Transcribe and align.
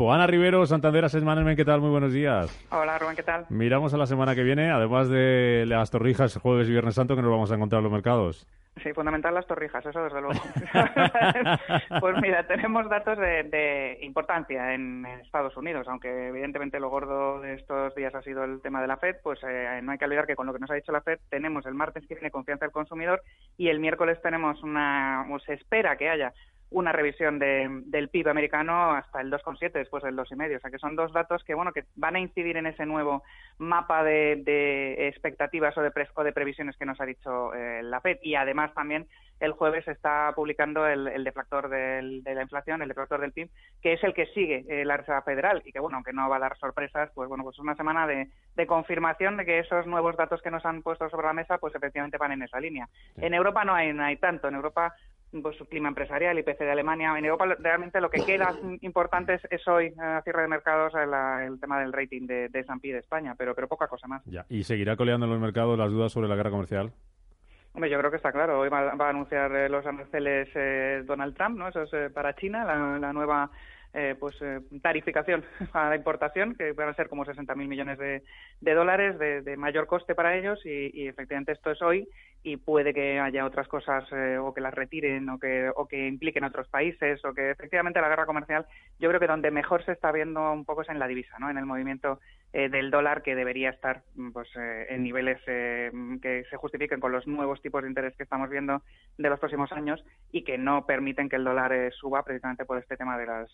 Pues 0.00 0.14
Ana 0.14 0.26
Rivero, 0.26 0.64
Santander 0.64 1.04
Asset 1.04 1.22
Management, 1.22 1.58
¿qué 1.58 1.64
tal? 1.66 1.82
Muy 1.82 1.90
buenos 1.90 2.10
días. 2.10 2.66
Hola, 2.70 2.98
Rubén, 2.98 3.16
¿qué 3.16 3.22
tal? 3.22 3.44
Miramos 3.50 3.92
a 3.92 3.98
la 3.98 4.06
semana 4.06 4.34
que 4.34 4.42
viene, 4.42 4.70
además 4.70 5.10
de 5.10 5.66
las 5.68 5.90
torrijas 5.90 6.38
jueves 6.38 6.66
y 6.68 6.70
viernes 6.72 6.94
santo, 6.94 7.16
que 7.16 7.20
nos 7.20 7.30
vamos 7.30 7.52
a 7.52 7.56
encontrar 7.56 7.80
en 7.80 7.82
los 7.82 7.92
mercados. 7.92 8.46
Sí, 8.82 8.94
fundamental 8.94 9.34
las 9.34 9.46
torrijas, 9.46 9.84
eso 9.84 10.02
desde 10.02 10.22
luego. 10.22 10.40
pues 12.00 12.16
mira, 12.22 12.46
tenemos 12.46 12.88
datos 12.88 13.18
de, 13.18 13.98
importancia 14.00 14.72
en 14.72 15.04
Estados 15.04 15.54
Unidos, 15.58 15.86
aunque 15.86 16.28
evidentemente 16.28 16.80
lo 16.80 16.88
gordo 16.88 17.42
de 17.42 17.56
estos 17.56 17.94
días 17.94 18.14
ha 18.14 18.22
sido 18.22 18.42
el 18.44 18.62
tema 18.62 18.80
de 18.80 18.88
la 18.88 18.96
FED, 18.96 19.16
pues 19.22 19.38
eh, 19.46 19.80
no 19.82 19.92
hay 19.92 19.98
que 19.98 20.06
olvidar 20.06 20.26
que 20.26 20.34
con 20.34 20.46
lo 20.46 20.54
que 20.54 20.60
nos 20.60 20.70
ha 20.70 20.76
dicho 20.76 20.92
la 20.92 21.02
FED 21.02 21.18
tenemos 21.28 21.66
el 21.66 21.74
martes 21.74 22.06
que 22.06 22.14
tiene 22.14 22.30
confianza 22.30 22.64
del 22.64 22.72
consumidor 22.72 23.20
y 23.58 23.68
el 23.68 23.80
miércoles 23.80 24.18
tenemos 24.22 24.62
una, 24.62 25.26
o 25.30 25.38
se 25.40 25.52
espera 25.52 25.96
que 25.98 26.08
haya 26.08 26.32
una 26.70 26.92
revisión 26.92 27.38
del 27.38 28.08
PIB 28.08 28.28
americano 28.28 28.92
hasta 28.92 29.20
el 29.20 29.30
2,7 29.30 29.72
después 29.72 30.02
del 30.02 30.16
2,5. 30.16 30.56
O 30.56 30.60
sea 30.60 30.70
que 30.70 30.78
son 30.78 30.96
dos 30.96 31.12
datos 31.12 31.42
que 31.44 31.54
bueno 31.54 31.72
que 31.72 31.84
van 31.96 32.16
a 32.16 32.20
incidir 32.20 32.56
en 32.56 32.66
ese 32.66 32.86
nuevo 32.86 33.22
mapa 33.58 34.04
de, 34.04 35.08
expectativas 35.08 35.76
o 35.76 35.82
de, 35.82 35.90
de 35.90 36.32
previsiones 36.32 36.76
que 36.76 36.86
nos 36.86 37.00
ha 37.00 37.06
dicho 37.06 37.52
eh, 37.54 37.82
la 37.82 38.00
FED. 38.00 38.18
Y 38.22 38.36
además 38.36 38.72
también 38.74 39.06
el 39.40 39.52
jueves 39.52 39.88
está 39.88 40.32
publicando 40.36 40.86
el, 40.86 41.24
deflactor 41.24 41.70
de 41.70 42.22
la 42.22 42.42
inflación, 42.42 42.82
el 42.82 42.88
deflactor 42.88 43.20
del 43.20 43.32
PIB, 43.32 43.48
que 43.82 43.94
es 43.94 44.04
el 44.04 44.12
que 44.12 44.26
sigue 44.26 44.66
eh, 44.68 44.84
la 44.84 44.98
Reserva 44.98 45.22
Federal 45.22 45.62
y 45.64 45.72
que 45.72 45.80
bueno, 45.80 45.96
aunque 45.96 46.12
no 46.12 46.28
va 46.28 46.36
a 46.36 46.40
dar 46.40 46.58
sorpresas, 46.58 47.10
pues 47.14 47.28
bueno, 47.28 47.42
pues 47.42 47.56
es 47.56 47.60
una 47.60 47.74
semana 47.74 48.06
de, 48.06 48.28
confirmación 48.66 49.38
de 49.38 49.46
que 49.46 49.58
esos 49.58 49.86
nuevos 49.86 50.16
datos 50.18 50.42
que 50.42 50.50
nos 50.50 50.66
han 50.66 50.82
puesto 50.82 51.08
sobre 51.08 51.26
la 51.26 51.32
mesa, 51.32 51.56
pues 51.56 51.74
efectivamente 51.74 52.18
van 52.18 52.32
en 52.32 52.42
esa 52.42 52.60
línea. 52.60 52.86
En 53.16 53.32
Europa 53.32 53.64
no 53.64 53.74
hay, 53.74 53.94
no 53.94 54.04
hay 54.04 54.18
tanto. 54.18 54.48
En 54.48 54.54
Europa 54.54 54.94
pues, 55.42 55.56
su 55.56 55.66
clima 55.66 55.88
empresarial, 55.88 56.38
IPC 56.38 56.58
de 56.58 56.70
Alemania. 56.70 57.16
En 57.16 57.24
Europa 57.24 57.56
realmente 57.58 58.00
lo 58.00 58.10
que 58.10 58.24
queda 58.24 58.54
importante 58.80 59.40
es, 59.50 59.68
hoy, 59.68 59.92
a 59.98 60.22
cierre 60.22 60.42
de 60.42 60.48
mercados, 60.48 60.92
el, 60.94 61.60
tema 61.60 61.80
del 61.80 61.92
rating 61.92 62.26
de, 62.26 62.48
de 62.48 62.60
S&P 62.60 62.92
de 62.92 62.98
España, 62.98 63.34
pero, 63.36 63.54
pero 63.54 63.68
poca 63.68 63.86
cosa 63.86 64.06
más. 64.06 64.22
Ya. 64.26 64.44
¿Y 64.48 64.64
seguirá 64.64 64.96
coleando 64.96 65.26
en 65.26 65.32
los 65.32 65.40
mercados 65.40 65.78
las 65.78 65.90
dudas 65.90 66.12
sobre 66.12 66.28
la 66.28 66.36
guerra 66.36 66.50
comercial? 66.50 66.92
Hombre, 67.72 67.90
yo 67.90 67.98
creo 67.98 68.10
que 68.10 68.16
está 68.16 68.32
claro. 68.32 68.60
Hoy 68.60 68.68
va, 68.68 68.90
a 68.90 69.08
anunciar 69.08 69.54
eh, 69.54 69.68
los 69.68 69.86
aranceles 69.86 70.48
eh, 70.54 71.02
Donald 71.04 71.36
Trump, 71.36 71.56
¿no? 71.56 71.68
Eso 71.68 71.82
es 71.82 71.92
eh, 71.92 72.10
para 72.10 72.34
China, 72.34 72.64
la, 72.64 73.12
nueva 73.12 73.50
pues 74.20 74.36
tarificación 74.82 75.44
a 75.72 75.88
la 75.88 75.96
importación, 75.96 76.54
que 76.54 76.72
van 76.72 76.88
a 76.88 76.94
ser 76.94 77.08
como 77.08 77.24
60.000 77.24 77.56
millones 77.56 77.98
de, 77.98 78.22
dólares 78.60 79.18
de, 79.18 79.56
mayor 79.56 79.88
coste 79.88 80.14
para 80.14 80.36
ellos 80.36 80.64
y, 80.64 80.92
y, 80.94 81.08
efectivamente 81.08 81.50
esto 81.50 81.72
es 81.72 81.82
hoy 81.82 82.08
y 82.42 82.56
puede 82.56 82.94
que 82.94 83.20
haya 83.20 83.44
otras 83.44 83.68
cosas 83.68 84.04
eh, 84.12 84.38
o 84.38 84.54
que 84.54 84.62
las 84.62 84.72
retiren 84.72 85.28
o 85.28 85.38
que, 85.38 85.70
o 85.74 85.86
que 85.86 86.06
impliquen 86.06 86.44
otros 86.44 86.68
países 86.68 87.22
o 87.24 87.34
que 87.34 87.50
efectivamente 87.50 88.00
la 88.00 88.08
guerra 88.08 88.24
comercial 88.24 88.66
yo 88.98 89.08
creo 89.08 89.20
que 89.20 89.26
donde 89.26 89.50
mejor 89.50 89.84
se 89.84 89.92
está 89.92 90.10
viendo 90.10 90.52
un 90.52 90.64
poco 90.64 90.82
es 90.82 90.88
en 90.88 90.98
la 90.98 91.06
divisa, 91.06 91.38
¿no? 91.38 91.50
en 91.50 91.58
el 91.58 91.66
movimiento 91.66 92.18
eh, 92.52 92.70
del 92.70 92.90
dólar 92.90 93.22
que 93.22 93.34
debería 93.34 93.70
estar 93.70 94.02
mm, 94.14 94.30
pues, 94.30 94.48
eh, 94.56 94.86
en 94.88 95.02
niveles 95.02 95.38
que 95.44 96.44
se 96.48 96.56
justifiquen 96.56 96.98
con 96.98 97.12
los 97.12 97.26
nuevos 97.26 97.60
tipos 97.60 97.82
de 97.82 97.88
interés 97.88 98.16
que 98.16 98.22
estamos 98.22 98.48
viendo 98.48 98.82
de 99.18 99.28
los 99.28 99.38
próximos 99.38 99.70
años 99.72 100.02
y 100.32 100.42
que 100.42 100.56
no 100.56 100.86
permiten 100.86 101.28
que 101.28 101.36
el 101.36 101.44
dólar 101.44 101.92
suba 101.92 102.22
precisamente 102.22 102.64
por 102.64 102.78
este 102.78 102.96
tema 102.96 103.18
de 103.18 103.26
las, 103.26 103.50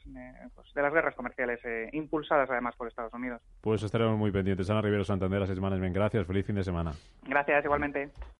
pues, 0.55 0.73
de 0.75 0.83
las 0.83 0.92
guerras 0.92 1.14
comerciales 1.14 1.61
impulsadas 1.92 2.48
además 2.51 2.75
por 2.77 2.89
Estados 2.89 3.12
Unidos. 3.12 3.42
Pues 3.61 3.83
estaremos 3.83 4.17
muy 4.17 4.31
pendientes. 4.31 4.70
Ana 4.70 4.81
Rivero 4.81 5.05
Santander, 5.05 5.42
Asset 5.42 5.59
Management. 5.59 5.95
Gracias. 5.95 6.27
Feliz 6.27 6.47
fin 6.47 6.57
de 6.57 6.64
semana. 6.64 6.92
Gracias, 7.27 7.64
igualmente. 7.64 8.11